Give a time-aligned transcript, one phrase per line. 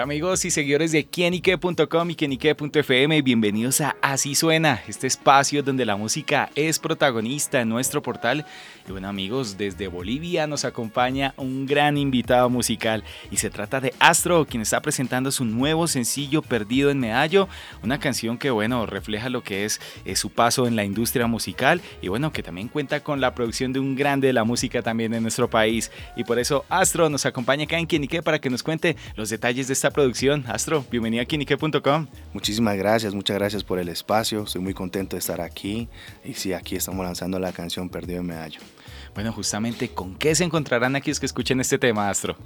[0.00, 5.96] Amigos y seguidores de quienique.com y quienique.fm, bienvenidos a Así Suena, este espacio donde la
[5.96, 8.46] música es protagonista en nuestro portal.
[8.86, 13.92] Y bueno amigos, desde Bolivia nos acompaña un gran invitado musical y se trata de
[13.98, 17.48] Astro, quien está presentando su nuevo sencillo Perdido en Medallo,
[17.82, 21.82] una canción que bueno, refleja lo que es, es su paso en la industria musical
[22.00, 25.12] y bueno, que también cuenta con la producción de un grande de la música también
[25.12, 25.90] en nuestro país.
[26.16, 29.66] Y por eso Astro nos acompaña acá en Quienique para que nos cuente los detalles
[29.66, 30.44] de esta producción.
[30.48, 32.06] Astro, bienvenido a Kinique.com.
[32.32, 34.42] Muchísimas gracias, muchas gracias por el espacio.
[34.44, 35.88] Estoy muy contento de estar aquí.
[36.24, 38.60] Y sí, aquí estamos lanzando la canción Perdido en Medallo.
[39.14, 42.36] Bueno, justamente, ¿con qué se encontrarán aquí los que escuchen este tema, Astro?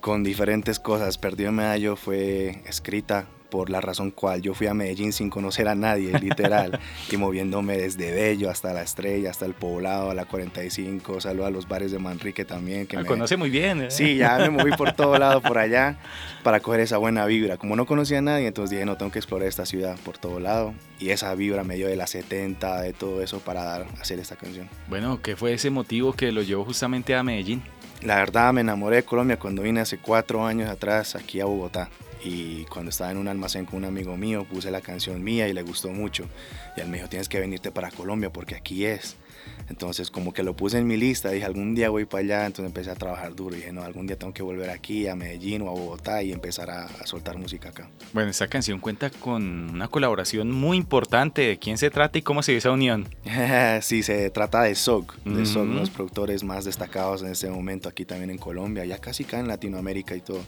[0.00, 1.18] Con diferentes cosas.
[1.18, 5.68] Perdido en Medallo fue escrita por la razón cual yo fui a Medellín sin conocer
[5.68, 6.78] a nadie, literal,
[7.10, 11.50] y moviéndome desde Bello hasta La Estrella, hasta el Poblado, a la 45, saludo a
[11.50, 12.86] los bares de Manrique también.
[12.86, 13.82] Que me conoce muy bien.
[13.82, 13.90] ¿eh?
[13.90, 15.96] Sí, ya me moví por todo lado por allá
[16.42, 17.56] para coger esa buena vibra.
[17.56, 20.40] Como no conocía a nadie, entonces dije, no, tengo que explorar esta ciudad por todo
[20.40, 24.18] lado, y esa vibra me dio de la 70, de todo eso para dar, hacer
[24.18, 24.68] esta canción.
[24.88, 27.62] Bueno, ¿qué fue ese motivo que lo llevó justamente a Medellín?
[28.02, 31.90] La verdad, me enamoré de Colombia cuando vine hace cuatro años atrás aquí a Bogotá
[32.24, 35.52] y cuando estaba en un almacén con un amigo mío puse la canción mía y
[35.52, 36.26] le gustó mucho.
[36.76, 39.16] Y él me dijo tienes que venirte para Colombia porque aquí es
[39.68, 42.66] entonces como que lo puse en mi lista dije algún día voy para allá entonces
[42.66, 43.54] empecé a trabajar duro.
[43.54, 46.32] Y dije no algún día tengo que volver aquí a Medellín o a Bogotá y
[46.32, 51.42] empezar a, soltar música acá bueno esta canción cuenta con una colaboración muy importante.
[51.42, 53.08] De quién se trata y cómo se dio esa unión
[53.82, 55.22] sí se trata de SOG.
[55.24, 59.24] De SOG los productores más destacados en este momento aquí también en Colombia ya casi
[59.24, 60.40] acá en Latinoamérica y todo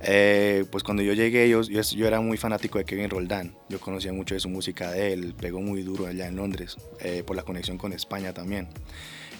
[0.00, 3.56] eh, pues cuando yo llegué, yo, yo, era muy fanático de Kevin Roldán.
[3.68, 7.22] Yo conocía mucho de su música de él, pegó muy duro allá en Londres, eh,
[7.26, 8.68] por la conexión con España también.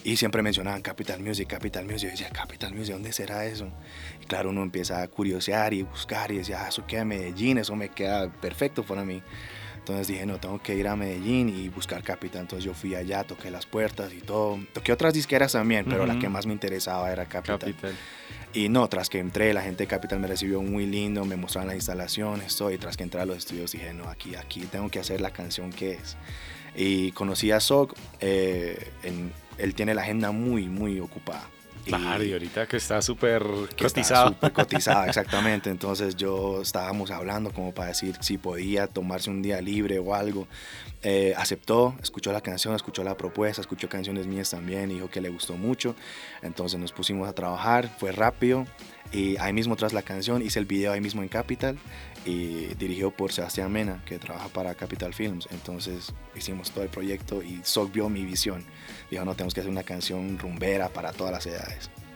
[0.03, 2.03] Y siempre mencionaban Capital Music, Capital Music.
[2.03, 3.69] Yo decía, Capital Music, ¿dónde será eso?
[4.21, 7.57] Y claro, uno empieza a curiosear y buscar y decía, ah, eso queda en Medellín,
[7.57, 9.21] eso me queda perfecto para mí.
[9.87, 12.41] Entonces dije, no, tengo que ir a Medellín y buscar Capital.
[12.41, 14.59] Entonces yo fui allá, toqué las puertas y todo.
[14.73, 17.59] Toqué otras disqueras también, pero la que más me interesaba era Capital.
[17.59, 17.95] Capital.
[18.53, 21.67] Y no, tras que entré, la gente de Capital me recibió muy lindo, me mostraron
[21.67, 24.89] las instalaciones, todo, y tras que entré a los estudios dije, no, aquí, aquí tengo
[24.89, 26.17] que hacer la canción que es.
[26.75, 28.91] Y conocí a Sok, eh,
[29.57, 31.47] él tiene la agenda muy, muy ocupada.
[31.85, 33.43] Claro, y ahorita que está súper
[33.79, 34.29] cotizado.
[34.29, 35.69] Súper cotizada, exactamente.
[35.69, 40.47] Entonces yo estábamos hablando como para decir si podía tomarse un día libre o algo.
[41.03, 45.29] Eh, aceptó, escuchó la canción, escuchó la propuesta, escuchó canciones mías también, dijo que le
[45.29, 45.95] gustó mucho.
[46.41, 48.65] Entonces nos pusimos a trabajar, fue rápido.
[49.11, 51.77] Y ahí mismo tras la canción hice el video ahí mismo en Capital
[52.25, 55.47] y dirigido por Sebastián Mena, que trabaja para Capital Films.
[55.51, 58.65] Entonces hicimos todo el proyecto y Sok vio mi visión.
[59.09, 61.66] Dijo, no, tenemos que hacer una canción rumbera para todas las edades.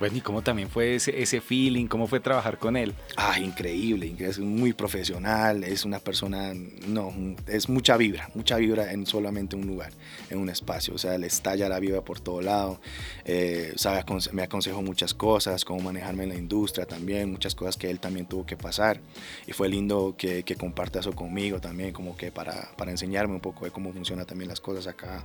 [0.01, 1.85] Bueno, ¿y cómo también fue ese, ese feeling?
[1.85, 2.95] ¿Cómo fue trabajar con él?
[3.17, 6.53] Ah, increíble, es muy profesional, es una persona,
[6.87, 7.13] no,
[7.45, 9.91] es mucha vibra, mucha vibra en solamente un lugar,
[10.31, 12.81] en un espacio, o sea, le estalla la vibra por todo lado,
[13.25, 17.91] eh, sabe, me aconsejó muchas cosas, cómo manejarme en la industria también, muchas cosas que
[17.91, 18.99] él también tuvo que pasar,
[19.45, 23.39] y fue lindo que, que comparta eso conmigo también, como que para, para, enseñarme un
[23.39, 25.23] poco de cómo funcionan también las cosas acá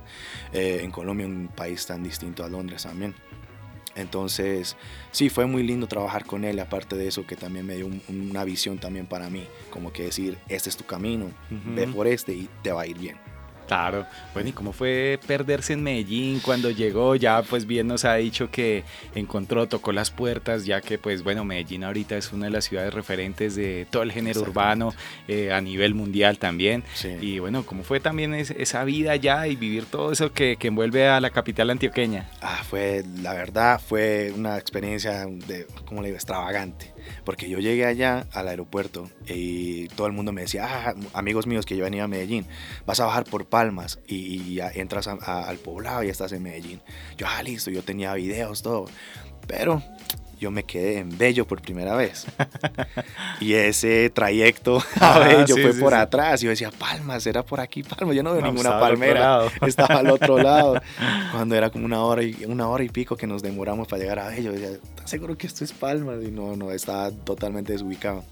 [0.53, 3.15] eh, en Colombia, un país tan distinto a Londres también.
[3.97, 4.77] Entonces,
[5.11, 8.43] sí, fue muy lindo trabajar con él, aparte de eso que también me dio una
[8.43, 12.47] visión también para mí, como que decir, este es tu camino, ve por este y
[12.61, 13.17] te va a ir bien.
[13.67, 14.05] Claro.
[14.33, 17.15] Bueno, ¿y cómo fue perderse en Medellín cuando llegó?
[17.15, 18.83] Ya pues bien nos ha dicho que
[19.13, 22.93] encontró, tocó las puertas, ya que pues bueno, Medellín ahorita es una de las ciudades
[22.93, 24.93] referentes de todo el género urbano
[25.27, 26.83] eh, a nivel mundial también.
[27.21, 31.21] Y bueno, ¿cómo fue también esa vida allá y vivir todo eso que, envuelve a
[31.21, 32.29] la capital antioqueña?
[32.41, 36.93] Ah, fue, la verdad, fue una experiencia de, ¿cómo le digo?, extravagante
[37.23, 41.65] porque yo llegué allá al aeropuerto y todo el mundo me decía, ah, amigos míos
[41.65, 42.45] que yo venía a Medellín,
[42.85, 46.81] vas a bajar por Palmas y, entras al poblado y estás en Medellín.
[47.17, 48.85] Yo, ah, listo, yo tenía videos, todo.
[49.47, 49.81] Pero
[50.39, 52.25] yo me quedé en Bello por primera vez.
[53.39, 56.41] y ese trayecto a ah, Bello fue por atrás.
[56.41, 58.15] Y yo decía, Palmas, era por aquí, Palmas.
[58.15, 59.45] Yo no veo ninguna palmera.
[59.65, 60.81] Estaba al otro lado.
[61.31, 64.19] Cuando era como una hora, y, una hora y pico que nos demoramos para llegar
[64.19, 64.51] a Bello.
[64.53, 66.17] Yo decía, ¿estás seguro que esto es Palmas?
[66.23, 68.23] Y no, no, estaba totalmente desubicado.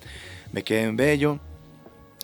[0.52, 1.40] Me quedé en Bello.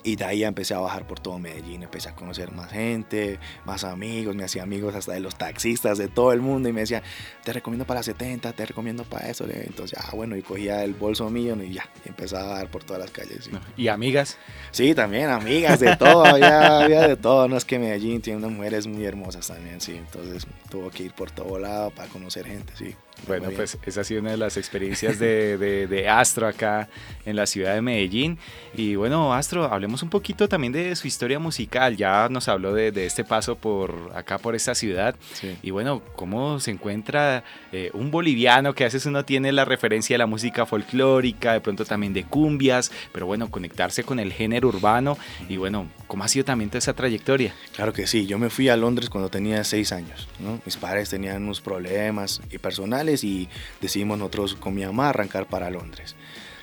[0.04, 3.84] Y de ahí empecé a bajar por todo Medellín, empecé a conocer más gente, más
[3.84, 7.04] amigos, me hacía amigos hasta de los taxistas, de todo el mundo y me decía,
[7.44, 9.46] te recomiendo para 70, te recomiendo para eso.
[9.48, 12.84] Entonces, ah, bueno, y cogía el bolso mío y ya, y empezaba a dar por
[12.84, 13.50] todas las calles.
[13.78, 14.38] ¿Y amigas?
[14.72, 17.48] Sí, también amigas, de todo, había, había, de todo.
[17.48, 19.96] No es que Medellín tiene unas mujeres muy hermosas también, sí.
[19.96, 22.96] Entonces tuvo que ir por todo lado para conocer gente, sí.
[23.28, 26.90] Bueno, pues esa ha sido una de las experiencias de, de, Astro acá
[27.26, 28.38] en la ciudad de Medellín.
[28.76, 31.96] Y bueno, Astro, hablemos un poquito también de su historia musical.
[31.96, 35.16] Ya nos habló de, de este paso por acá, por esta ciudad.
[35.62, 40.16] Y bueno, ¿cómo se encuentra eh, un boliviano que a veces uno tiene la referencia
[40.16, 44.70] de la música folclórica, de pronto también de cumbias, pero bueno, conectarse con el género
[44.70, 45.18] urbano?
[45.48, 47.54] Y bueno, ¿cómo ha sido también toda esa trayectoria?
[47.76, 50.28] Claro que sí, yo me fui a Londres cuando tenía seis años.
[50.40, 50.60] ¿no?
[50.66, 53.50] Mis padres tenían unos problemas y personales y
[53.82, 56.16] decidimos nosotros con mi mamá arrancar para Londres.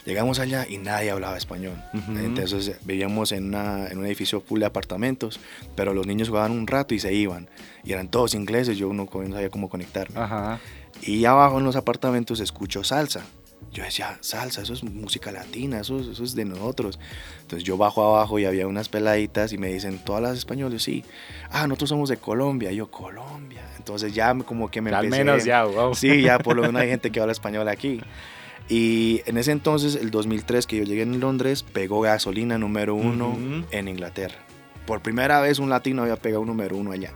[0.04, 1.76] Llegamos allá y nadie hablaba español.
[1.92, 5.38] Entonces vivíamos en, en, un edificio full de apartamentos,
[5.74, 7.50] pero los niños jugaban un rato y se iban.
[7.84, 10.18] Y eran todos ingleses, yo no sabía cómo conectarme.
[11.02, 13.22] Y abajo en los apartamentos escucho salsa.
[13.70, 16.98] Yo decía, salsa, eso es música latina, eso, eso es de nosotros.
[17.42, 20.82] Entonces yo bajo abajo y había unas peladitas y me dicen, ¿todas las españoles?
[20.82, 21.04] Sí.
[21.50, 22.72] Ah, nosotros somos de Colombia.
[22.72, 23.62] yo, Colombia.
[23.76, 25.94] Entonces ya como que me Al menos ya, wow.
[25.94, 28.00] Sí, ya por lo menos hay gente que habla español aquí.
[28.68, 33.36] Y en ese entonces, el 2003 que yo llegué en Londres, pegó gasolina número uno
[33.70, 34.36] en Inglaterra.
[34.86, 37.12] Por primera vez un latino había pegado un número uno allá.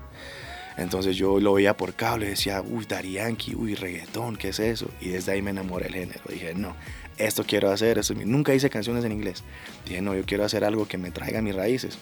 [0.76, 4.88] Entonces yo lo veía por cable y decía, uy, Yankee, uy, reggaetón, ¿qué es eso?
[5.00, 6.20] Y desde ahí me enamoré del género.
[6.28, 6.74] Dije, no,
[7.18, 7.98] esto quiero hacer.
[7.98, 8.14] Esto...
[8.14, 9.42] Nunca hice canciones en inglés.
[9.86, 11.98] Dije, no, yo quiero hacer algo que me traiga mis raíces.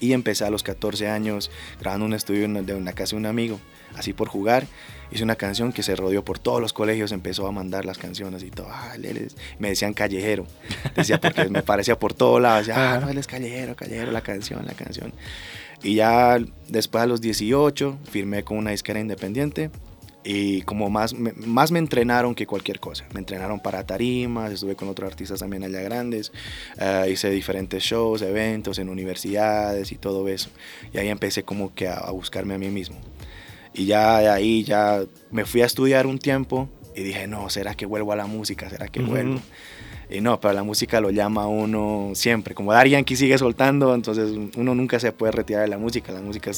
[0.00, 3.60] Y empecé a los 14 años grabando un estudio de una casa de un amigo,
[3.94, 4.66] así por jugar.
[5.10, 8.42] Hice una canción que se rodeó por todos los colegios, empezó a mandar las canciones
[8.42, 8.68] y todo.
[8.70, 8.94] Ah,
[9.58, 10.46] me decían callejero.
[10.96, 12.70] Decía porque me parecía por todos lados.
[12.70, 15.12] ah, no, él es callejero, callejero, la canción, la canción.
[15.82, 16.38] Y ya
[16.68, 19.70] después a los 18 firmé con una disquera independiente
[20.22, 23.06] y como más, más me entrenaron que cualquier cosa.
[23.14, 26.30] Me entrenaron para tarimas, estuve con otros artistas también allá grandes,
[26.78, 30.50] eh, hice diferentes shows, eventos en universidades y todo eso.
[30.92, 32.98] Y ahí empecé como que a, buscarme a mí mismo.
[33.72, 37.74] Y ya de ahí ya me fui a estudiar un tiempo y dije, no, ¿será
[37.74, 38.68] que vuelvo a la música?
[38.68, 39.40] ¿Será que vuelvo?
[40.10, 42.54] Y no, pero la música lo llama a uno siempre.
[42.54, 46.12] Como Dar Yankee sigue soltando, entonces uno nunca se puede retirar de la música.
[46.12, 46.50] La música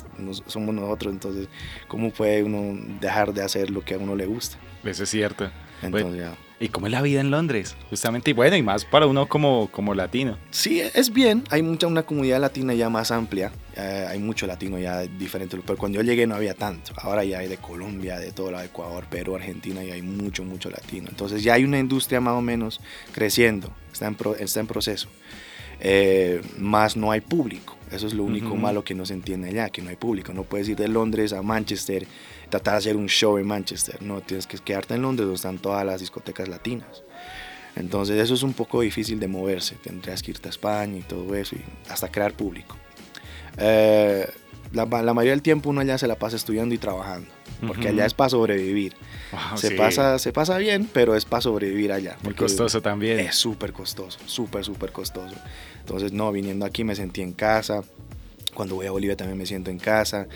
[0.46, 1.49] somos nosotros, entonces,
[1.87, 4.56] ¿cómo puede uno dejar de hacer lo que a uno le gusta?
[4.84, 5.50] Eso es cierto.
[5.82, 6.34] Entonces, ya.
[6.62, 7.75] ¿Y cómo es la vida en Londres?
[7.91, 10.38] Justamente, y bueno, y más para uno como, como latino.
[10.53, 11.43] Sí, es bien.
[11.50, 13.50] Hay mucha, una comunidad latina ya más amplia.
[13.75, 15.59] Eh, hay mucho latino ya diferente.
[15.67, 16.93] Pero cuando yo llegué no había tanto.
[16.99, 20.70] Ahora ya hay de Colombia, de todo el Ecuador, Perú, Argentina, y hay mucho, mucho
[20.70, 21.09] latino.
[21.11, 22.81] Entonces ya hay una industria más o menos
[23.11, 23.73] creciendo.
[23.93, 25.09] Está en, está en proceso.
[25.81, 27.76] Eh, más no hay público.
[27.91, 30.32] Eso es lo único malo que no se entiende allá, que no hay público.
[30.32, 32.06] No puedes ir de Londres a Manchester
[32.52, 35.58] tratar de hacer un show en Manchester, no, tienes que quedarte en Londres donde están
[35.58, 37.02] todas las discotecas latinas.
[37.76, 41.34] Entonces eso es un poco difícil de moverse, tendrías que irte a España y todo
[41.34, 42.76] eso, y hasta crear público.
[43.56, 44.28] Eh,
[44.72, 47.26] la, mayoría del tiempo uno allá se la pasa estudiando y trabajando,
[47.66, 48.94] porque allá es para sobrevivir.
[49.54, 52.19] se, pasa, se pasa bien, pero es para sobrevivir allá.
[52.22, 53.19] Muy costoso también.
[53.19, 55.37] Es súper costoso, súper, súper costoso.
[55.81, 57.82] Entonces, no, viniendo aquí me sentí en casa.
[58.54, 60.28] Cuando voy a Bolivia también me siento en casa.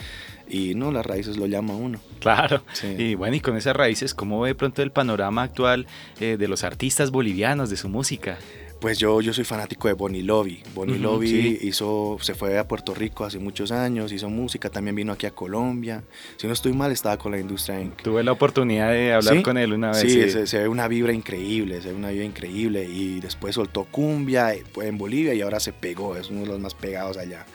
[0.48, 2.00] Y no, las raíces lo llama uno.
[2.20, 2.62] Claro.
[2.98, 5.86] Y bueno, y con esas raíces, ¿cómo ve pronto el panorama actual
[6.20, 8.38] eh, de los artistas bolivianos, de su música?
[8.80, 10.62] Pues yo, yo soy fanático de Bonnie Lobby.
[10.74, 15.12] Bonnie Lobby hizo, se fue a Puerto Rico hace muchos años, hizo música, también vino
[15.12, 16.04] aquí a Colombia.
[16.36, 17.92] Si no estoy mal, estaba con la industria en...
[17.92, 20.00] Tuve la oportunidad de hablar con él una vez.
[20.00, 22.84] Sí, Se, se, ve una vibra increíble, se ve una vibra increíble.
[22.84, 26.60] Y después soltó cumbia eh, en Bolivia y ahora se pegó, es uno de los
[26.60, 27.46] más pegados allá.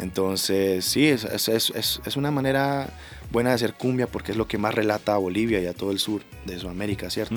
[0.00, 1.72] Entonces, sí, es, es,
[2.04, 2.88] es, una manera
[3.30, 5.92] buena de hacer cumbia porque es lo que más relata a Bolivia y a todo
[5.92, 7.36] el sur de Sudamérica, ¿cierto?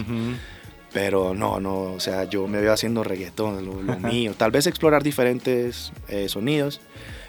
[0.94, 4.34] Pero no, no, o sea, yo me veo haciendo reggaetón, lo, lo mío.
[4.38, 6.82] Tal vez explorar diferentes eh, sonidos,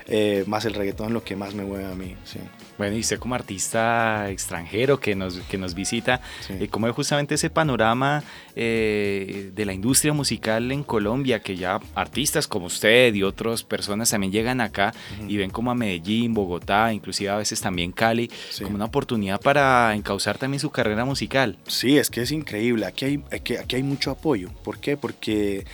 [0.06, 2.14] eh, más el reggaetón lo que más me mueve a mí.
[2.24, 2.38] Sí.
[2.76, 7.36] Bueno, y usted como artista extranjero que nos, que nos visita, eh, ¿cómo es justamente
[7.36, 8.22] ese panorama
[8.56, 11.40] eh, de la industria musical en Colombia?
[11.40, 14.92] Que ya artistas como usted y otras personas también llegan acá
[15.28, 18.30] y ven como a Medellín, Bogotá, inclusive a veces también Cali,
[18.62, 21.56] como una oportunidad para encauzar también su carrera musical.
[21.66, 22.86] Sí, es que es increíble.
[22.86, 24.50] Aquí hay, aquí, aquí hay mucho apoyo.
[24.64, 24.96] ¿Por qué?
[24.96, 25.64] Porque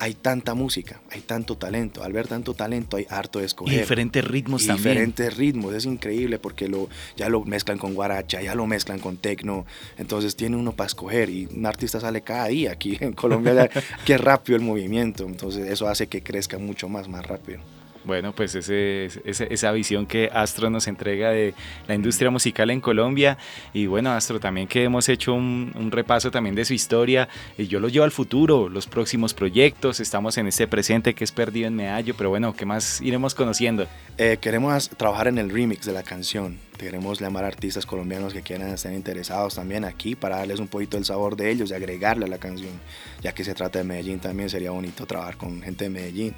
[0.00, 2.02] hay tanta música, hay tanto talento.
[2.02, 3.74] Al ver tanto talento hay harto de escoger.
[3.74, 4.94] Y diferentes ritmos también.
[4.94, 6.88] Diferentes ritmos, es increíble porque lo,
[7.18, 9.66] ya lo mezclan con guaracha, ya lo mezclan con tecno.
[9.98, 13.68] Entonces tiene uno para escoger y un artista sale cada día aquí en Colombia,
[14.06, 15.26] que rápido el movimiento.
[15.26, 17.60] Entonces eso hace que crezca mucho más, más rápido.
[18.04, 21.54] Bueno, pues esa visión que Astro nos entrega de
[21.86, 23.36] la industria musical en Colombia.
[23.74, 27.28] Y bueno, Astro, también que hemos hecho un, repaso también de su historia,
[27.58, 31.32] y yo lo llevo al futuro, los próximos proyectos, estamos en este presente que es
[31.32, 33.86] Perdido en Medallo, pero bueno, ¿qué más iremos conociendo?
[34.16, 38.42] Eh, queremos trabajar en el remix de la canción, queremos llamar a artistas colombianos que
[38.42, 42.26] quieran estar interesados también aquí para darles un poquito el sabor de ellos y agregarle
[42.26, 42.72] a la canción,
[43.20, 46.34] ya que se trata de Medellín también sería bonito trabajar con gente de Medellín.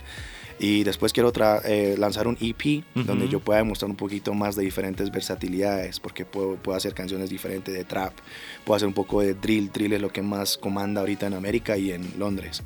[0.62, 1.32] Y después quiero
[1.64, 6.24] eh, lanzar un EP donde yo pueda demostrar un poquito más de diferentes versatilidades, porque
[6.24, 8.12] puedo, puedo, hacer canciones diferentes de trap,
[8.64, 11.76] puedo hacer un poco de drill, drill es lo que más comanda ahorita en América
[11.76, 12.62] y en Londres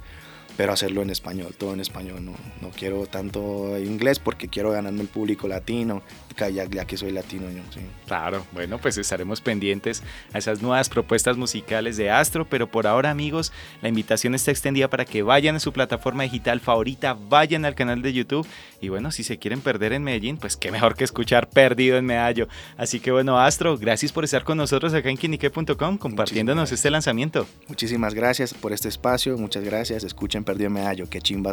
[0.56, 2.24] pero hacerlo en español, todo en español.
[2.24, 6.02] No, no quiero tanto inglés porque quiero ganarme el público latino,
[6.36, 7.62] ya, ya que soy latino yo.
[7.72, 7.80] Sí.
[8.06, 13.10] Claro, bueno, pues estaremos pendientes a esas nuevas propuestas musicales de Astro, pero por ahora
[13.10, 17.74] amigos, la invitación está extendida para que vayan a su plataforma digital favorita, vayan al
[17.74, 18.46] canal de YouTube
[18.80, 22.06] y bueno, si se quieren perder en Medellín, pues qué mejor que escuchar Perdido en
[22.06, 22.48] Medallo.
[22.76, 27.46] Así que bueno, Astro, gracias por estar con nosotros acá en quinique.com compartiéndonos este lanzamiento.
[27.68, 31.50] Muchísimas gracias por este espacio, muchas gracias, escuchen Perdido Medallo, que chimba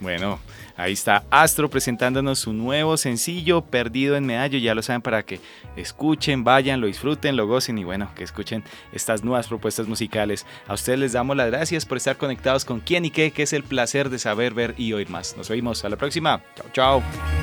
[0.00, 0.40] Bueno,
[0.76, 4.58] ahí está Astro presentándonos su nuevo sencillo, Perdido en Medallo.
[4.58, 5.38] Ya lo saben para que
[5.76, 10.44] escuchen, vayan, lo disfruten, lo gocen y bueno, que escuchen estas nuevas propuestas musicales.
[10.66, 13.52] A ustedes les damos las gracias por estar conectados con quién y qué, que es
[13.52, 15.36] el placer de saber, ver y oír más.
[15.36, 16.42] Nos vemos a la próxima.
[16.56, 17.41] Chao, chao.